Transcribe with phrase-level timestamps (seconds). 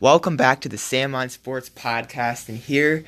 [0.00, 3.04] Welcome back to the Sam on Sports podcast, and here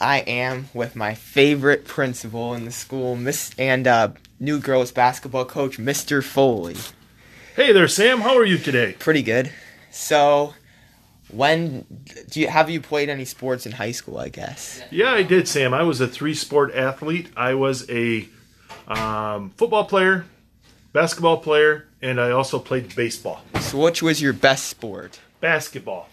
[0.00, 4.08] I am with my favorite principal in the school, Miss and uh,
[4.40, 6.20] new girls basketball coach, Mr.
[6.20, 6.74] Foley.
[7.54, 8.22] Hey there, Sam.
[8.22, 8.96] How are you today?
[8.98, 9.52] Pretty good.
[9.92, 10.54] So,
[11.30, 11.86] when
[12.28, 14.18] do you have you played any sports in high school?
[14.18, 14.82] I guess.
[14.90, 15.72] Yeah, I did, Sam.
[15.72, 17.30] I was a three-sport athlete.
[17.36, 18.26] I was a
[18.88, 20.24] um, football player,
[20.92, 23.42] basketball player, and I also played baseball.
[23.60, 25.20] So, which was your best sport?
[25.40, 26.08] Basketball.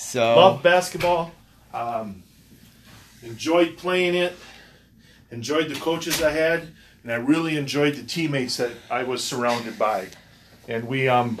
[0.00, 1.30] So, Loved basketball.
[1.74, 2.22] Um,
[3.22, 4.32] enjoyed playing it.
[5.30, 6.68] Enjoyed the coaches I had,
[7.02, 10.08] and I really enjoyed the teammates that I was surrounded by.
[10.66, 11.38] And we um,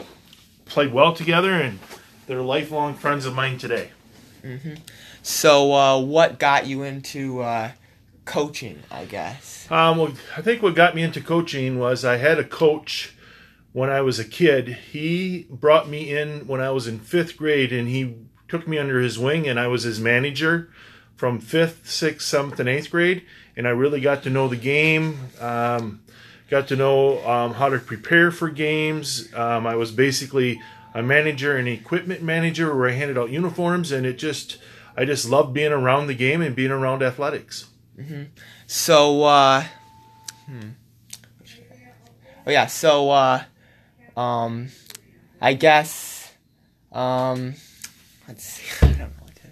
[0.66, 1.78] played well together, and
[2.26, 3.90] they're lifelong friends of mine today.
[5.22, 7.72] so uh, what got you into uh,
[8.26, 8.82] coaching?
[8.90, 9.68] I guess.
[9.70, 13.14] Um, well, I think what got me into coaching was I had a coach
[13.72, 14.68] when I was a kid.
[14.92, 18.14] He brought me in when I was in fifth grade, and he
[18.50, 20.68] took me under his wing, and I was his manager
[21.16, 23.22] from fifth, sixth, seventh, and eighth grade.
[23.56, 25.18] And I really got to know the game.
[25.40, 26.02] Um,
[26.48, 29.32] got to know um, how to prepare for games.
[29.34, 30.60] Um, I was basically
[30.94, 34.58] a manager and equipment manager where I handed out uniforms, and it just
[34.96, 37.66] I just loved being around the game and being around athletics.
[38.66, 39.64] So, uh,
[40.46, 40.70] hmm.
[42.46, 42.66] Oh yeah.
[42.66, 43.44] So, uh,
[44.16, 44.68] um,
[45.40, 46.32] I guess,
[46.92, 47.54] um,
[48.30, 48.86] let's see.
[48.86, 49.42] I don't know what to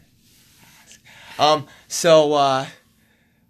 [0.85, 1.01] ask.
[1.39, 1.67] Um.
[1.89, 2.67] So, uh,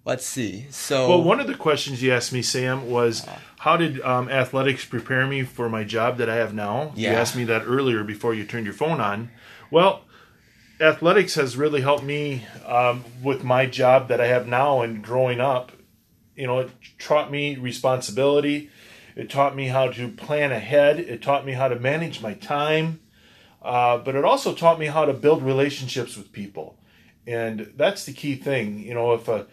[0.04, 0.66] let's see.
[0.70, 1.08] So.
[1.08, 3.26] Well, one of the questions you asked me, Sam, was
[3.58, 6.92] how did um, athletics prepare me for my job that I have now?
[6.96, 9.30] You asked me that earlier before you turned your phone on.
[9.70, 10.04] Well,
[10.80, 15.40] athletics has really helped me um, with my job that I have now and growing
[15.40, 15.72] up.
[16.36, 18.70] You know, it taught me responsibility.
[19.16, 21.00] It taught me how to plan ahead.
[21.00, 23.00] It taught me how to manage my time.
[23.62, 26.78] Uh, but it also taught me how to build relationships with people.
[27.26, 28.78] And that's the key thing.
[28.80, 29.46] You know, if a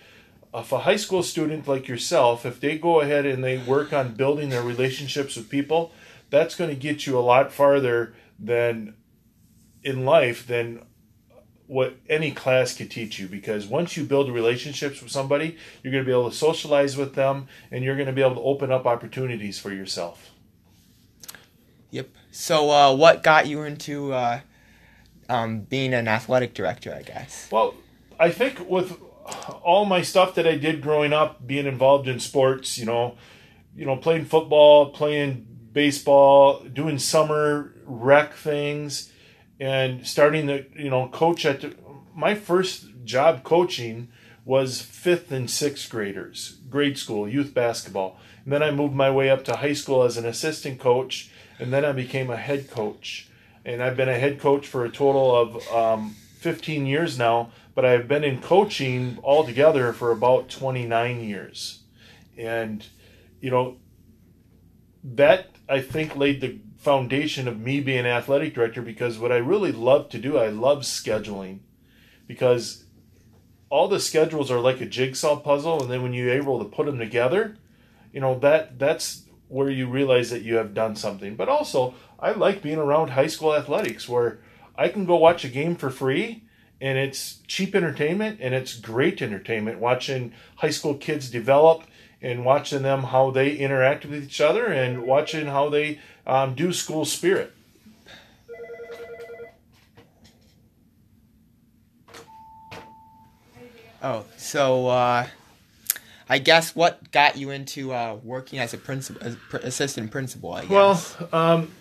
[0.53, 4.14] if a high school student like yourself, if they go ahead and they work on
[4.14, 5.92] building their relationships with people,
[6.30, 8.95] that's going to get you a lot farther than
[9.83, 10.86] in life than
[11.67, 16.04] what any class could teach you because once you build relationships with somebody, you're going
[16.04, 18.72] to be able to socialize with them and you're going to be able to open
[18.72, 20.32] up opportunities for yourself.
[21.95, 22.10] Yep.
[22.30, 24.42] So, uh, what got you into uh,
[25.30, 26.94] um, being an athletic director?
[26.94, 27.48] I guess.
[27.50, 27.73] Well,
[28.20, 29.00] I think with
[29.64, 33.16] all my stuff that I did growing up, being involved in sports, you know,
[33.78, 39.14] you know, playing football, playing baseball, doing summer rec things,
[39.61, 41.76] and starting to, you know, coach at the,
[42.14, 44.10] my first job coaching
[44.44, 48.20] was fifth and sixth graders, grade school, youth basketball.
[48.44, 51.71] And then I moved my way up to high school as an assistant coach, and
[51.71, 53.30] then I became a head coach.
[53.64, 57.86] And I've been a head coach for a total of um, 15 years now, but
[57.86, 61.82] I've been in coaching altogether for about 29 years.
[62.38, 62.86] And,
[63.42, 63.77] you know,
[65.04, 69.72] that I think laid the foundation of me being athletic director because what I really
[69.72, 71.60] love to do, I love scheduling
[72.27, 72.86] because
[73.70, 76.86] all the schedules are like a jigsaw puzzle and then when you're able to put
[76.86, 77.58] them together,
[78.14, 81.36] you know, that that's where you realize that you have done something.
[81.36, 84.39] But also, I like being around high school athletics where
[84.78, 86.44] I can go watch a game for free
[86.82, 91.84] and it's cheap entertainment and it's great entertainment watching high school kids develop
[92.22, 96.73] and watching them how they interact with each other and watching how they um, do
[96.73, 97.54] school spirit.
[104.02, 105.28] Oh, so uh,
[106.30, 110.53] I guess what got you into uh, working as a principal, as pr- assistant principal?
[110.53, 110.69] I guess.
[110.69, 111.71] Well, um,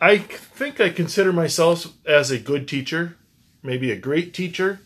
[0.00, 3.16] I think I consider myself as a good teacher,
[3.62, 4.80] maybe a great teacher.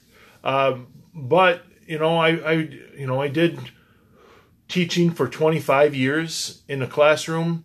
[0.44, 2.52] Um, but you know, I, I,
[2.96, 3.58] you know, I did
[4.68, 7.64] teaching for 25 years in the classroom.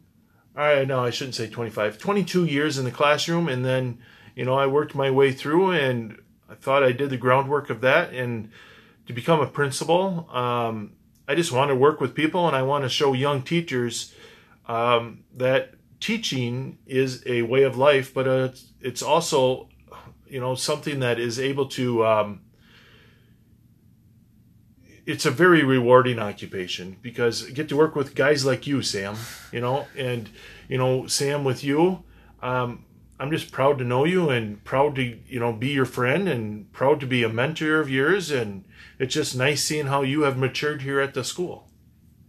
[0.55, 3.99] I no, I shouldn't say 25, 22 years in the classroom, and then
[4.35, 6.19] you know, I worked my way through, and
[6.49, 8.51] I thought I did the groundwork of that, and
[9.05, 10.27] to become a principal.
[10.31, 10.93] Um,
[11.27, 14.13] I just want to work with people, and I want to show young teachers
[14.67, 18.49] um, that teaching is a way of life, but uh,
[18.81, 19.69] it's, also,
[20.27, 22.05] you know, something that is able to.
[22.05, 22.41] Um,
[25.05, 29.15] it's a very rewarding occupation because I get to work with guys like you, Sam.
[29.53, 30.29] You know, and
[30.67, 32.03] you know, Sam, with you,
[32.41, 32.83] um,
[33.19, 36.71] I'm just proud to know you and proud to you know be your friend and
[36.71, 38.29] proud to be a mentor of yours.
[38.31, 38.65] And
[38.99, 41.69] it's just nice seeing how you have matured here at the school.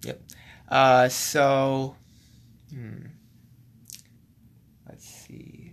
[0.03, 0.23] Yep.
[0.69, 1.97] Uh, so,
[2.71, 3.07] hmm.
[4.87, 5.73] Let's see.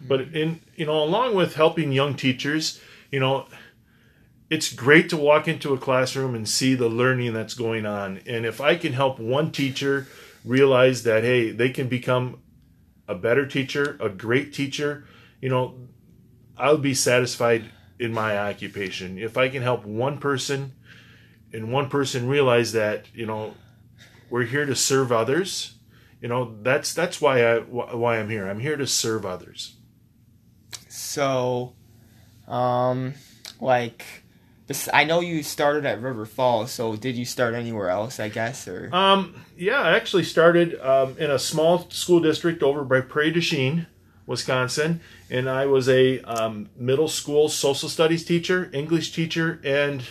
[0.00, 2.80] But in you know, along with helping young teachers,
[3.10, 3.46] you know,
[4.48, 8.20] it's great to walk into a classroom and see the learning that's going on.
[8.26, 10.06] And if I can help one teacher
[10.44, 12.38] realize that hey, they can become
[13.08, 15.06] a better teacher, a great teacher,
[15.40, 15.78] you know,
[16.56, 17.66] I'll be satisfied
[17.98, 19.18] in my occupation.
[19.18, 20.72] If I can help one person
[21.52, 23.54] and one person realize that, you know,
[24.30, 25.74] we're here to serve others,
[26.20, 28.48] you know, that's that's why I why I'm here.
[28.48, 29.76] I'm here to serve others.
[30.88, 31.74] So
[32.48, 33.14] um
[33.60, 34.04] like
[34.92, 38.66] I know you started at River Falls, so did you start anywhere else, I guess,
[38.66, 43.30] or Um yeah, I actually started um, in a small school district over by Prairie
[43.30, 43.86] du Chien,
[44.26, 50.02] Wisconsin, and I was a um, middle school social studies teacher, English teacher, and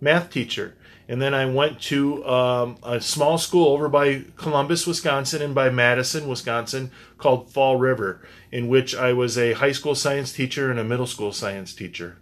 [0.00, 0.74] math teacher.
[1.10, 5.70] And then I went to um, a small school over by Columbus, Wisconsin, and by
[5.70, 8.20] Madison, Wisconsin, called Fall River,
[8.52, 12.18] in which I was a high school science teacher and a middle school science teacher.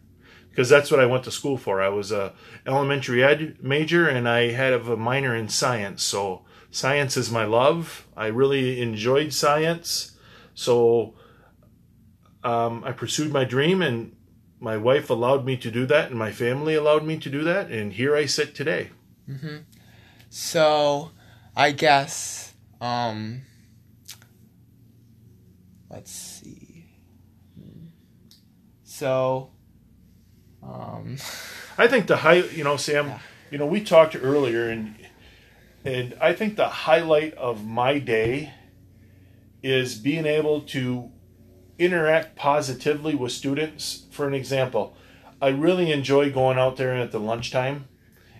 [0.57, 1.83] Because that's what I went to school for.
[1.83, 2.33] I was a
[2.67, 6.03] elementary ed major, and I had a minor in science.
[6.03, 8.07] So science is my love.
[8.17, 10.17] I really enjoyed science.
[10.55, 11.13] So
[12.43, 14.17] um, I pursued my dream, and
[14.59, 17.71] my wife allowed me to do that, and my family allowed me to do that,
[17.71, 18.89] and here I sit today.
[19.29, 19.59] Mm-hmm.
[20.31, 21.11] So,
[21.55, 23.43] I guess, um,
[25.91, 26.87] let's see.
[28.85, 29.51] So,
[30.69, 31.17] um,
[31.79, 33.19] I think the high, you know, Sam, yeah.
[33.51, 34.95] you know, we talked earlier, and
[35.85, 38.53] and I think the highlight of my day
[39.63, 41.11] is being able to
[41.79, 44.05] interact positively with students.
[44.11, 44.97] For an example,
[45.41, 47.89] I really enjoy going out there at the lunchtime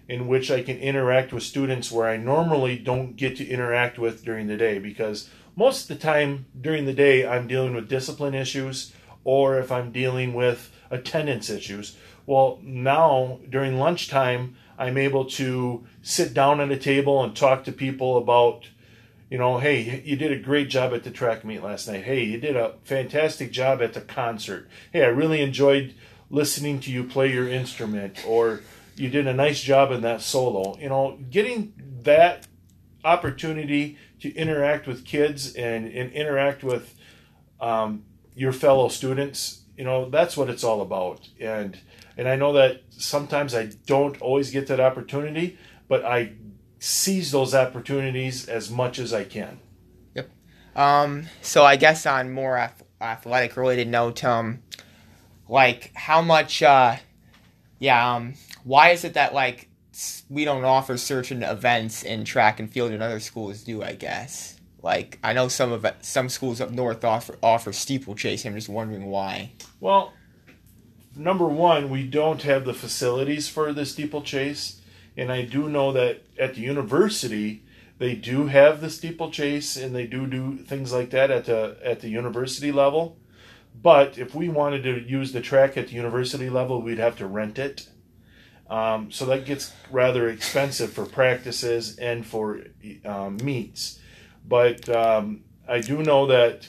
[0.09, 4.25] in which I can interact with students where I normally don't get to interact with
[4.25, 8.35] during the day because most of the time during the day I'm dealing with discipline
[8.35, 8.93] issues
[9.25, 11.97] or if I'm dealing with attendance issues.
[12.27, 17.73] Well, now during lunchtime, I'm able to sit down at a table and talk to
[17.73, 18.67] people about
[19.29, 22.05] you know, hey, you did a great job at the track meet last night.
[22.05, 24.69] Hey, you did a fantastic job at the concert.
[24.93, 25.95] Hey, I really enjoyed
[26.31, 28.61] listening to you play your instrument, or
[28.95, 30.79] you did a nice job in that solo.
[30.79, 32.47] You know, getting that
[33.05, 36.95] opportunity to interact with kids and, and interact with
[37.61, 41.29] um, your fellow students, you know, that's what it's all about.
[41.41, 41.79] And
[42.17, 45.59] and I know that sometimes I don't always get that opportunity,
[45.89, 46.33] but I
[46.79, 49.61] seize those opportunities as much as I can.
[50.15, 50.31] Yep.
[50.75, 54.63] Um, so I guess on more ath- athletic related note, um,
[55.49, 56.97] like how much, uh,
[57.79, 58.35] yeah, um,
[58.65, 59.69] why is it that like
[60.29, 63.83] we don't offer certain events in track and field and other schools do?
[63.83, 64.59] I guess.
[64.83, 68.45] Like I know some of some schools up north offer offer steeplechase.
[68.45, 69.53] I'm just wondering why.
[69.81, 70.13] Well,
[71.17, 74.81] number one, we don't have the facilities for the steeplechase
[75.17, 77.63] and I do know that at the university
[77.99, 82.01] they do have the steeplechase and they do do things like that at the at
[82.01, 83.19] the university level.
[83.81, 87.27] But if we wanted to use the track at the university level, we'd have to
[87.27, 87.89] rent it.
[88.69, 92.63] Um, so that gets rather expensive for practices and for
[93.05, 93.99] um, meets.
[94.47, 96.69] But um, I do know that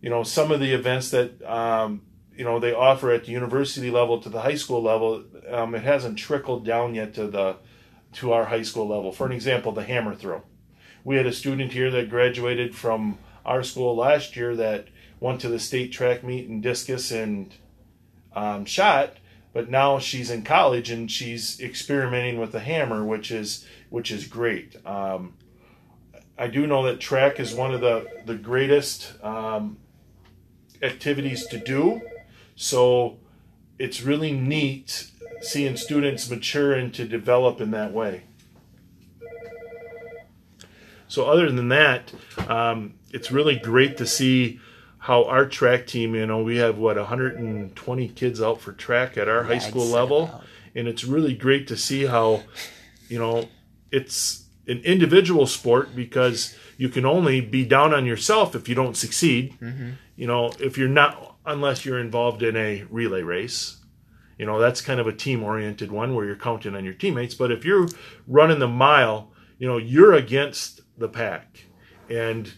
[0.00, 2.02] you know some of the events that um,
[2.42, 5.84] you know they offer at the university level to the high school level, um, it
[5.84, 7.54] hasn't trickled down yet to the
[8.14, 9.12] to our high school level.
[9.12, 10.42] For an example, the hammer throw.
[11.04, 14.88] We had a student here that graduated from our school last year that
[15.20, 17.54] went to the state track meet in discus and
[18.34, 19.18] um, shot,
[19.52, 24.26] but now she's in college and she's experimenting with the hammer, which is which is
[24.26, 24.84] great.
[24.84, 25.34] Um,
[26.36, 29.76] I do know that track is one of the the greatest um,
[30.82, 32.02] activities to do,
[32.56, 33.18] so
[33.78, 38.22] it's really neat seeing students mature and to develop in that way.
[41.08, 42.12] So, other than that,
[42.48, 44.60] um, it's really great to see
[44.98, 49.28] how our track team, you know, we have what 120 kids out for track at
[49.28, 50.42] our yeah, high school level,
[50.74, 52.42] and it's really great to see how,
[53.08, 53.48] you know,
[53.90, 58.96] it's an individual sport because you can only be down on yourself if you don't
[58.96, 59.54] succeed.
[59.60, 59.90] Mm-hmm.
[60.16, 63.78] You know, if you're not, unless you're involved in a relay race,
[64.38, 67.34] you know, that's kind of a team oriented one where you're counting on your teammates.
[67.34, 67.88] But if you're
[68.26, 71.66] running the mile, you know, you're against the pack.
[72.08, 72.52] And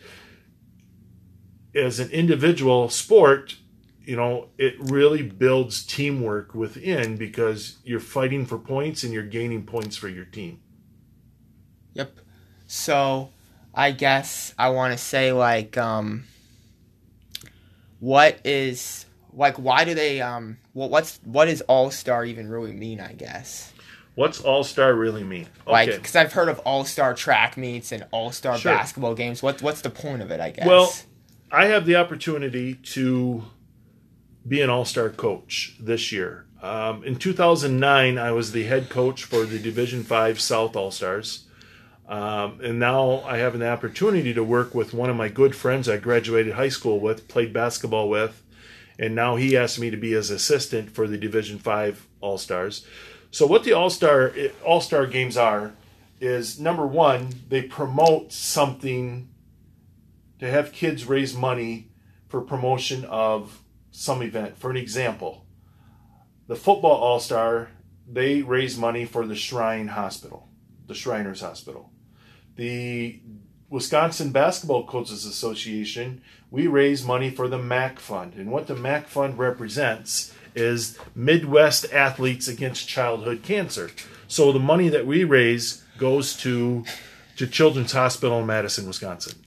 [1.75, 3.57] as an individual sport,
[4.05, 9.65] you know, it really builds teamwork within because you're fighting for points and you're gaining
[9.65, 10.61] points for your team.
[11.95, 12.19] Yep.
[12.67, 13.31] So
[13.75, 16.25] I guess I want to say, like, um,
[18.01, 22.73] what is like why do they um what what's what does all star even really
[22.73, 23.01] mean?
[23.01, 23.73] I guess.
[24.15, 25.49] What's all star really mean?
[25.67, 28.73] Like, because I've heard of all star track meets and all star Sure.
[28.73, 29.43] basketball games.
[29.43, 30.41] What what's the point of it?
[30.41, 30.67] I guess.
[30.67, 30.95] Well,
[31.51, 33.45] I have the opportunity to
[34.47, 36.47] be an all star coach this year.
[36.63, 41.47] Um, in 2009, I was the head coach for the Division Five South All Stars.
[42.07, 45.89] Um, and now I have an opportunity to work with one of my good friends
[45.89, 48.43] I graduated high school with, played basketball with,
[48.99, 52.87] and now he asked me to be his assistant for the Division Five All Stars.
[53.31, 54.33] So what the All Star
[54.65, 55.73] All Star games are
[56.21, 59.29] is number one, they promote something
[60.39, 61.89] to have kids raise money
[62.29, 64.59] for promotion of some event.
[64.59, 65.47] For an example,
[66.47, 67.71] the football All Star
[68.07, 70.49] they raise money for the Shrine Hospital,
[70.87, 71.91] the Shriners Hospital.
[72.57, 73.21] The
[73.69, 78.35] Wisconsin Basketball Coaches Association, we raise money for the MAC Fund.
[78.35, 83.91] And what the MAC Fund represents is Midwest Athletes Against Childhood Cancer.
[84.29, 86.85] So the money that we raise goes to
[87.37, 89.45] to Children's Hospital in Madison, Wisconsin.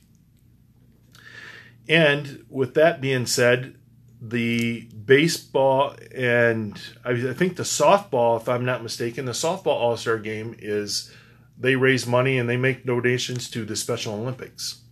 [1.87, 3.77] And with that being said,
[4.21, 10.17] the baseball and I think the softball, if I'm not mistaken, the softball All Star
[10.17, 11.11] game is
[11.59, 14.83] they raise money and they make donations to the Special Olympics.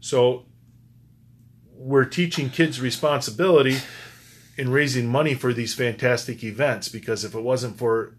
[0.00, 0.46] So
[1.72, 3.78] we're teaching kids responsibility
[4.56, 8.16] in raising money for these fantastic events because if it wasn't for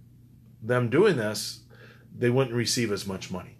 [0.61, 1.63] them doing this,
[2.15, 3.57] they wouldn't receive as much money.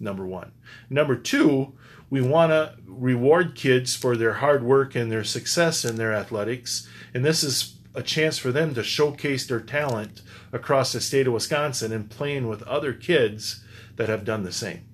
[0.00, 0.52] Number one.
[0.90, 1.74] Number two,
[2.10, 6.88] we want to reward kids for their hard work and their success in their athletics.
[7.12, 11.32] And this is a chance for them to showcase their talent across the state of
[11.32, 13.64] Wisconsin and playing with other kids
[13.96, 14.86] that have done the same.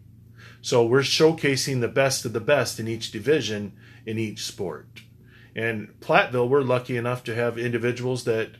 [0.60, 3.72] So we're showcasing the best of the best in each division
[4.06, 5.02] in each sport.
[5.54, 8.52] And Platteville, we're lucky enough to have individuals that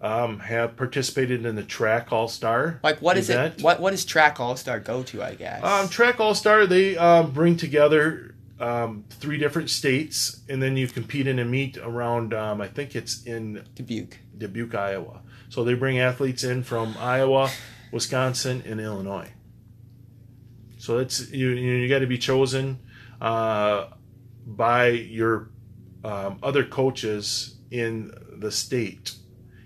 [0.00, 2.80] um, have participated in the track all star.
[2.82, 3.58] like what is event.
[3.58, 3.62] it?
[3.62, 5.22] What what does track all star go to?
[5.22, 5.62] I guess.
[5.62, 10.88] Um, Track All Star, they um, bring together um, three different states, and then you
[10.88, 12.34] compete in a meet around.
[12.34, 14.18] Um, I think it's in Dubuque.
[14.36, 15.20] Dubuque, Iowa.
[15.50, 17.50] So they bring athletes in from Iowa,
[17.92, 19.30] Wisconsin, and Illinois.
[20.82, 21.50] So it's you.
[21.50, 22.80] You, you got to be chosen
[23.20, 23.86] uh,
[24.44, 25.52] by your
[26.02, 28.10] um, other coaches in
[28.40, 29.14] the state,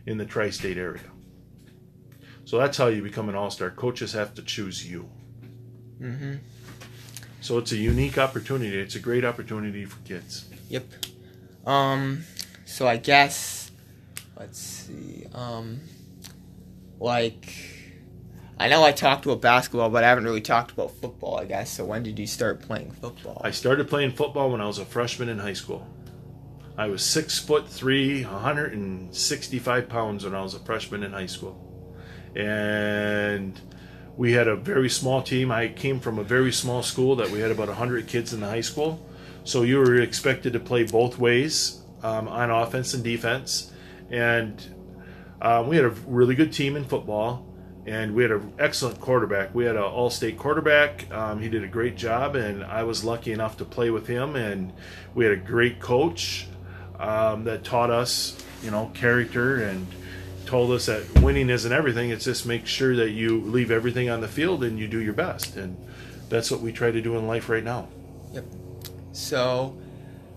[0.04, 1.11] in the tri-state area.
[2.44, 3.70] So that's how you become an all-star.
[3.70, 5.08] Coaches have to choose you.
[6.02, 6.35] Mm-hmm.
[7.40, 8.78] So it's a unique opportunity.
[8.78, 10.50] It's a great opportunity for kids.
[10.68, 10.85] Yep.
[11.64, 12.25] Um.
[12.66, 13.70] So I guess.
[14.38, 15.25] Let's see.
[15.32, 15.80] Um.
[17.00, 17.75] Like.
[18.59, 21.39] I know I talked about basketball, but I haven't really talked about football.
[21.39, 21.71] I guess.
[21.71, 23.41] So when did you start playing football?
[23.45, 25.87] I started playing football when I was a freshman in high school.
[26.79, 31.63] I was six foot three, 165 pounds when I was a freshman in high school.
[32.35, 33.59] And
[34.17, 35.51] we had a very small team.
[35.51, 38.49] I came from a very small school that we had about 100 kids in the
[38.49, 39.07] high school.
[39.45, 43.73] So you were expected to play both ways um, on offense and defense.
[44.11, 44.63] And
[45.41, 47.47] um, we had a really good team in football,
[47.87, 49.55] and we had an excellent quarterback.
[49.55, 51.11] We had an all-state quarterback.
[51.12, 54.35] Um, he did a great job, and I was lucky enough to play with him.
[54.35, 54.73] And
[55.14, 56.49] we had a great coach
[56.99, 59.87] um, that taught us, you know, character and
[60.47, 62.11] told us that winning isn't everything.
[62.11, 65.12] It's just make sure that you leave everything on the field and you do your
[65.12, 65.57] best.
[65.57, 65.76] And
[66.28, 67.87] that's what we try to do in life right now.
[68.33, 68.45] Yep.
[69.12, 69.78] So,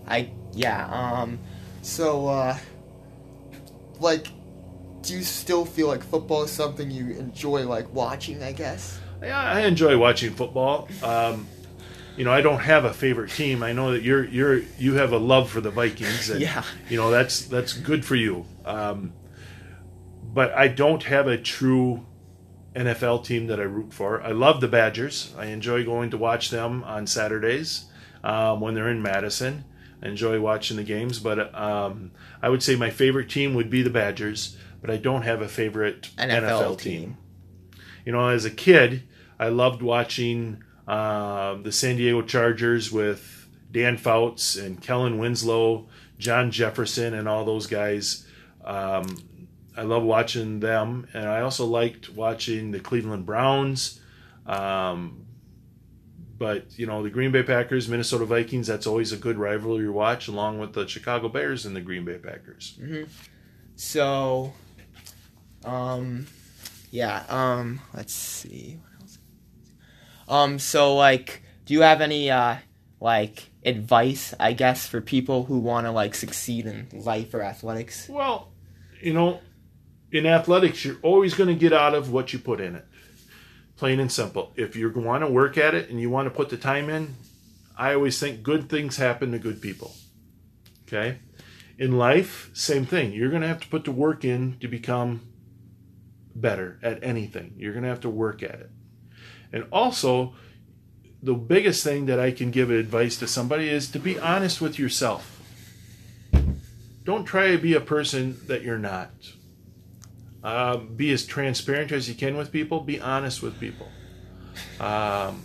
[0.06, 0.86] I yeah.
[0.86, 1.38] Um.
[1.82, 2.58] So, uh,
[3.98, 4.28] like,
[5.02, 8.42] do you still feel like football is something you enjoy like watching?
[8.42, 8.98] I guess.
[9.22, 10.88] Yeah, I enjoy watching football.
[11.02, 11.46] Um,
[12.16, 13.62] you know, I don't have a favorite team.
[13.62, 16.64] I know that you're you're you have a love for the Vikings, and Yeah.
[16.88, 18.44] you know that's that's good for you.
[18.64, 19.12] Um,
[20.32, 22.06] but I don't have a true
[22.74, 24.22] NFL team that I root for.
[24.22, 25.34] I love the Badgers.
[25.36, 27.86] I enjoy going to watch them on Saturdays
[28.22, 29.64] um, when they're in Madison.
[30.02, 33.82] I enjoy watching the games, but um, I would say my favorite team would be
[33.82, 34.56] the Badgers.
[34.80, 37.00] But I don't have a favorite NFL, NFL, team.
[37.02, 37.16] team.
[38.04, 39.02] You know, as a kid,
[39.38, 46.50] I loved watching uh, the San Diego Chargers with Dan Fouts and Kellen Winslow, John
[46.50, 48.26] Jefferson, and all those guys.
[48.64, 49.16] Um,
[49.76, 54.00] I love watching them, and I also liked watching the Cleveland Browns.
[54.46, 55.26] Um,
[56.38, 60.26] but you know, the Green Bay Packers, Minnesota Vikings—that's always a good rivalry to watch,
[60.26, 62.78] along with the Chicago Bears and the Green Bay Packers.
[63.76, 64.52] So,
[65.64, 66.26] um,
[66.90, 67.24] yeah.
[67.28, 68.78] Um, let's see.
[70.28, 72.56] Um, so like, do you have any uh,
[73.00, 78.08] like advice, I guess, for people who want to like succeed in life or athletics?
[78.08, 78.52] Well,
[79.00, 79.40] you know,
[80.12, 82.86] in athletics, you're always going to get out of what you put in it.
[83.76, 84.52] Plain and simple.
[84.56, 87.14] If you want to work at it and you want to put the time in,
[87.76, 89.94] I always think good things happen to good people.
[90.86, 91.18] Okay?
[91.78, 93.12] In life, same thing.
[93.12, 95.22] You're going to have to put the work in to become
[96.34, 97.54] better at anything.
[97.56, 98.70] You're going to have to work at it.
[99.52, 100.34] And also,
[101.22, 104.78] the biggest thing that I can give advice to somebody is to be honest with
[104.78, 105.36] yourself.
[107.04, 109.10] Don't try to be a person that you're not.
[110.42, 112.80] Uh, be as transparent as you can with people.
[112.80, 113.88] Be honest with people.
[114.78, 115.42] Um,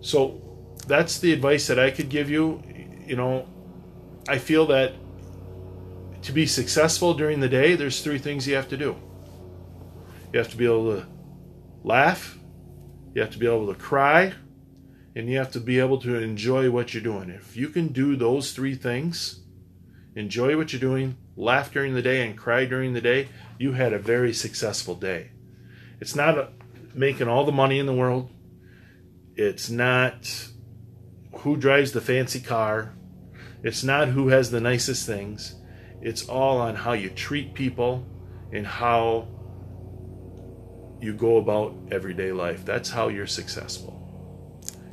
[0.00, 0.40] so
[0.86, 2.62] that's the advice that I could give you.
[3.06, 3.46] You know,
[4.28, 4.94] I feel that
[6.22, 8.96] to be successful during the day, there's three things you have to do.
[10.32, 11.06] You have to be able to
[11.82, 12.38] laugh,
[13.14, 14.34] you have to be able to cry,
[15.16, 17.30] and you have to be able to enjoy what you're doing.
[17.30, 19.40] If you can do those three things,
[20.14, 23.92] enjoy what you're doing, laugh during the day, and cry during the day, you had
[23.92, 25.30] a very successful day.
[26.00, 26.52] It's not
[26.94, 28.30] making all the money in the world,
[29.34, 30.48] it's not
[31.38, 32.94] who drives the fancy car,
[33.62, 35.56] it's not who has the nicest things.
[36.02, 38.06] It's all on how you treat people
[38.52, 39.28] and how
[41.00, 42.64] you go about everyday life.
[42.64, 43.96] That's how you're successful.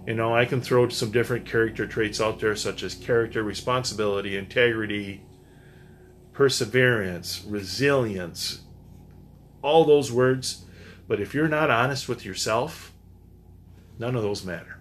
[0.08, 4.38] You know, I can throw some different character traits out there, such as character, responsibility,
[4.38, 5.26] integrity,
[6.32, 8.62] perseverance, resilience,
[9.62, 10.66] all those words.
[11.08, 12.94] But if you're not honest with yourself,
[14.00, 14.80] none of those matter.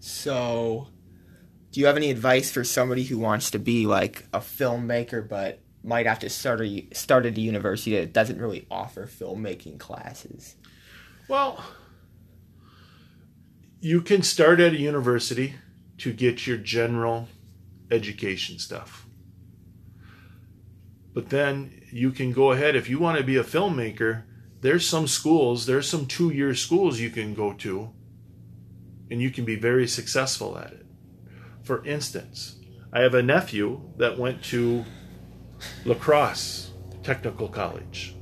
[0.00, 0.88] So,
[1.70, 5.60] do you have any advice for somebody who wants to be like a filmmaker but
[5.84, 10.56] might have to start a, start at a university that doesn't really offer filmmaking classes?
[11.28, 11.64] Well,
[13.80, 15.54] you can start at a university
[15.98, 17.28] to get your general
[17.90, 19.06] education stuff.
[21.14, 24.22] But then you can go ahead if you want to be a filmmaker,
[24.60, 27.92] there's some schools, there's some 2-year schools you can go to
[29.10, 30.86] and you can be very successful at it.
[31.62, 32.58] For instance,
[32.92, 34.84] I have a nephew that went to
[35.84, 36.70] La Crosse
[37.02, 38.14] Technical College.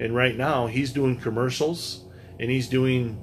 [0.00, 2.04] And right now he's doing commercials
[2.40, 3.20] and he's doing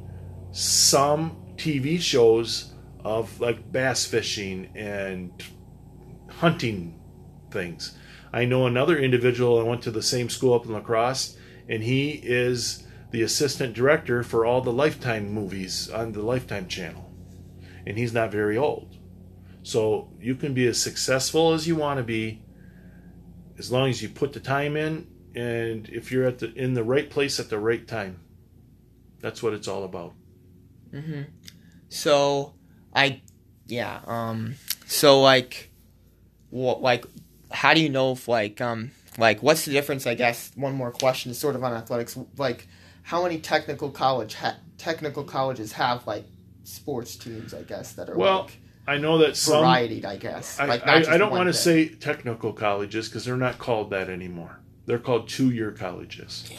[0.51, 5.31] some TV shows of like bass fishing and
[6.29, 6.99] hunting
[7.49, 7.97] things.
[8.33, 11.83] I know another individual I went to the same school up in La Crosse, and
[11.83, 17.11] he is the assistant director for all the Lifetime movies on the Lifetime channel.
[17.85, 18.97] And he's not very old.
[19.63, 22.41] So you can be as successful as you want to be
[23.61, 26.83] as long as you put the time in and if you're at the in the
[26.83, 28.19] right place at the right time.
[29.21, 30.13] That's what it's all about.
[30.91, 31.27] Mhm.
[31.89, 32.55] So,
[32.95, 33.21] I
[33.67, 34.55] yeah, um
[34.87, 35.69] so like
[36.49, 37.05] what like
[37.51, 40.91] how do you know if like um like what's the difference I guess one more
[40.91, 42.67] question is sort of on athletics like
[43.03, 46.25] how many technical college ha- technical colleges have like
[46.63, 48.57] sports teams I guess that are Well, like
[48.91, 51.87] I know that some varied I guess I, like I, I don't want to say
[51.87, 54.59] technical colleges because they're not called that anymore.
[54.85, 56.49] They're called two-year colleges.
[56.51, 56.57] Yeah.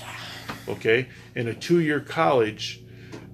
[0.66, 2.80] Okay, in a two-year college,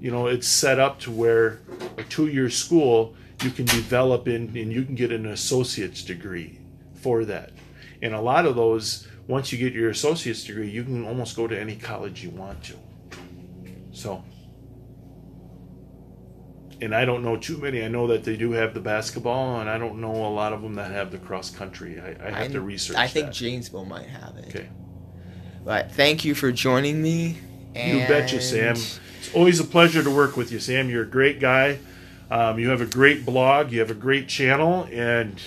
[0.01, 1.61] you know, it's set up to where
[1.97, 6.59] a two-year school you can develop in and you can get an associate's degree
[6.95, 7.53] for that.
[8.03, 11.47] And a lot of those, once you get your associate's degree, you can almost go
[11.47, 12.75] to any college you want to.
[13.93, 14.25] So,
[16.81, 17.85] and I don't know too many.
[17.85, 20.63] I know that they do have the basketball, and I don't know a lot of
[20.63, 22.01] them that have the cross country.
[22.01, 22.97] I, I have I'm- to research.
[22.97, 23.35] I think that.
[23.35, 24.49] Janesville might have it.
[24.49, 24.69] Okay.
[25.65, 27.39] But thank you for joining me.
[27.75, 28.73] You betcha, Sam.
[28.73, 28.99] It's
[29.35, 30.89] always a pleasure to work with you, Sam.
[30.89, 31.79] You're a great guy.
[32.31, 33.71] Um, you have a great blog.
[33.73, 35.41] You have a great channel, and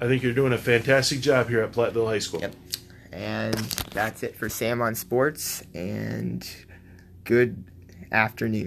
[0.00, 2.40] I think you're doing a fantastic job here at Platteville High School.
[2.40, 2.54] Yep.
[3.12, 3.54] And
[3.92, 5.62] that's it for Sam on Sports.
[5.74, 6.48] And
[7.24, 7.64] good
[8.10, 8.60] afternoon.